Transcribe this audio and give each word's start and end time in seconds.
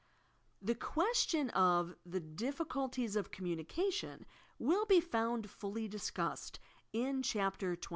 The 0.63 0.73
question 0.73 1.51
of 1.51 1.95
the 2.03 2.19
"difficulties 2.19 3.15
of 3.15 3.29
communication" 3.29 4.25
will 4.57 4.87
be 4.87 4.99
found 4.99 5.47
fully 5.51 5.87
discussed 5.87 6.59
in 6.91 7.21
Chapter 7.21 7.75
XXIX. 7.75 7.89